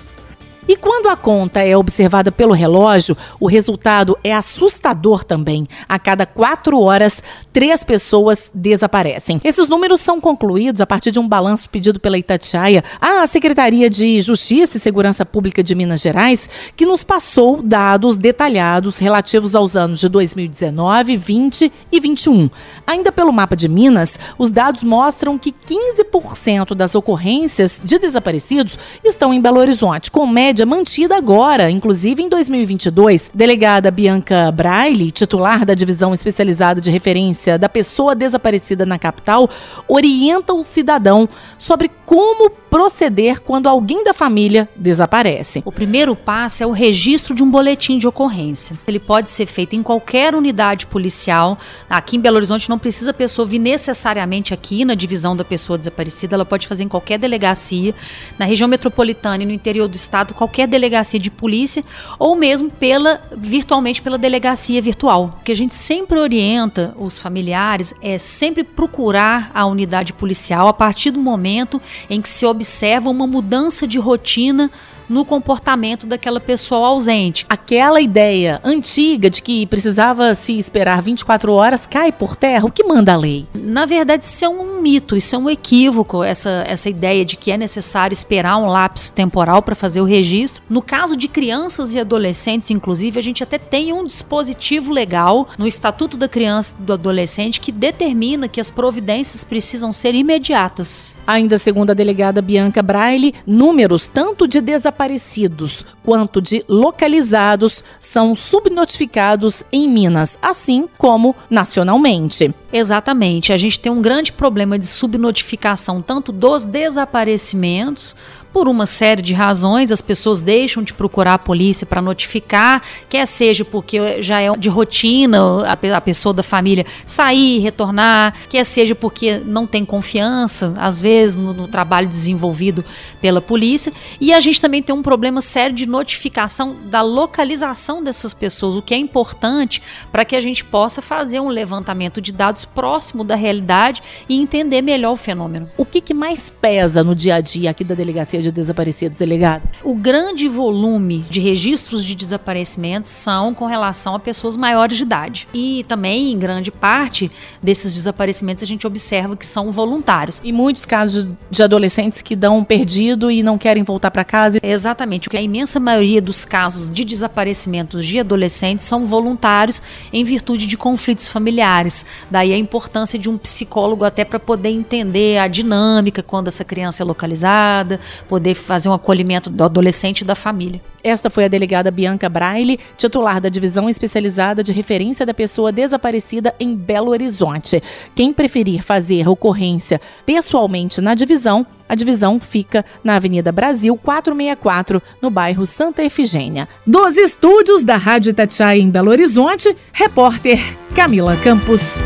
[0.71, 5.67] E quando a conta é observada pelo relógio, o resultado é assustador também.
[5.85, 9.41] A cada quatro horas, três pessoas desaparecem.
[9.43, 14.21] Esses números são concluídos a partir de um balanço pedido pela Itatiaia à Secretaria de
[14.21, 19.99] Justiça e Segurança Pública de Minas Gerais, que nos passou dados detalhados relativos aos anos
[19.99, 22.49] de 2019, 20 e 21.
[22.87, 29.33] Ainda pelo mapa de Minas, os dados mostram que 15% das ocorrências de desaparecidos estão
[29.33, 33.31] em Belo Horizonte, com média mantida agora, inclusive em 2022.
[33.33, 39.49] Delegada Bianca Braille, titular da divisão especializada de referência da pessoa desaparecida na capital,
[39.87, 45.61] orienta o cidadão sobre como proceder quando alguém da família desaparece.
[45.65, 48.79] O primeiro passo é o registro de um boletim de ocorrência.
[48.87, 51.57] Ele pode ser feito em qualquer unidade policial.
[51.89, 55.77] Aqui em Belo Horizonte não precisa a pessoa vir necessariamente aqui na divisão da pessoa
[55.77, 57.93] desaparecida, ela pode fazer em qualquer delegacia,
[58.39, 61.83] na região metropolitana e no interior do estado, qualquer delegacia de polícia
[62.17, 65.37] ou mesmo pela virtualmente pela delegacia virtual.
[65.39, 70.73] O que a gente sempre orienta os familiares é sempre procurar a unidade policial a
[70.73, 71.79] partir do momento
[72.09, 74.71] em que se observa uma mudança de rotina
[75.11, 77.45] no comportamento daquela pessoa ausente.
[77.49, 82.65] Aquela ideia antiga de que precisava se esperar 24 horas cai por terra.
[82.65, 83.45] O que manda a lei?
[83.53, 87.51] Na verdade, isso é um mito, isso é um equívoco, essa, essa ideia de que
[87.51, 90.63] é necessário esperar um lapso temporal para fazer o registro.
[90.69, 95.67] No caso de crianças e adolescentes, inclusive, a gente até tem um dispositivo legal no
[95.67, 101.19] Estatuto da Criança e do Adolescente que determina que as providências precisam ser imediatas.
[101.27, 108.35] Ainda segundo a delegada Bianca Braille, números tanto de desaparecimentos desaparecidos quanto de localizados são
[108.35, 112.53] subnotificados em Minas, assim como nacionalmente.
[112.71, 113.51] Exatamente.
[113.51, 118.15] A gente tem um grande problema de subnotificação tanto dos desaparecimentos
[118.53, 123.25] por uma série de razões, as pessoas deixam de procurar a polícia para notificar, quer
[123.25, 129.39] seja porque já é de rotina a, pessoa da família sair, retornar, quer seja porque
[129.45, 132.83] não tem confiança, às vezes, no, no trabalho desenvolvido
[133.21, 133.93] pela polícia.
[134.19, 138.81] E a gente também tem um problema sério de notificação da localização dessas pessoas, o
[138.81, 139.81] que é importante
[140.11, 144.81] para que a gente possa fazer um levantamento de dados próximo da realidade e entender
[144.81, 145.69] melhor o fenômeno.
[145.77, 149.63] O que, que mais pesa no dia a dia aqui da delegacia de desaparecidos, delegado?
[149.83, 155.47] O grande volume de registros de desaparecimentos são com relação a pessoas maiores de idade.
[155.53, 157.31] E também, em grande parte
[157.61, 160.41] desses desaparecimentos, a gente observa que são voluntários.
[160.43, 164.59] E muitos casos de adolescentes que dão um perdido e não querem voltar para casa.
[164.61, 165.29] Exatamente.
[165.35, 169.81] A imensa maioria dos casos de desaparecimentos de adolescentes são voluntários
[170.11, 172.05] em virtude de conflitos familiares.
[172.29, 177.03] Daí a importância de um psicólogo até para poder entender a dinâmica quando essa criança
[177.03, 177.99] é localizada,
[178.31, 180.81] poder fazer um acolhimento do adolescente e da família.
[181.03, 186.55] Esta foi a delegada Bianca Braille, titular da Divisão Especializada de Referência da Pessoa Desaparecida
[186.57, 187.83] em Belo Horizonte.
[188.15, 195.29] Quem preferir fazer ocorrência pessoalmente na divisão, a divisão fica na Avenida Brasil 464, no
[195.29, 196.69] bairro Santa Efigênia.
[196.87, 200.57] Dos estúdios da Rádio Itatiaia em Belo Horizonte, repórter
[200.95, 201.99] Camila Campos.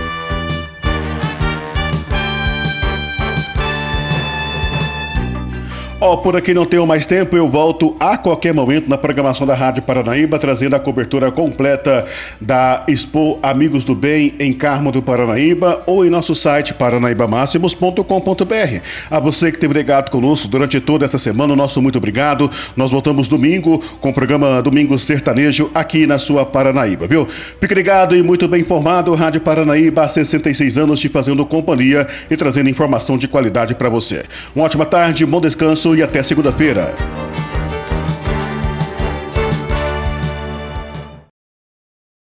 [6.01, 9.47] Ó, oh, por aqui não tenho mais tempo, eu volto a qualquer momento na programação
[9.47, 12.05] da Rádio Paranaíba, trazendo a cobertura completa
[12.39, 18.81] da Expo Amigos do Bem em Carmo do Paranaíba ou em nosso site paranaibamáximos.com.br.
[19.09, 22.51] A você que teve ligado conosco durante toda essa semana, nosso muito obrigado.
[22.75, 27.25] Nós voltamos domingo com o programa Domingo Sertanejo aqui na sua Paranaíba, viu?
[27.25, 32.35] Fique ligado e muito bem informado, Rádio Paranaíba há 66 anos te fazendo companhia e
[32.35, 34.25] trazendo informação de qualidade para você.
[34.53, 36.95] Uma ótima tarde, bom descanso e até segunda-feira.